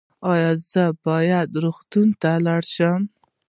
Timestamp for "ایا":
0.31-0.51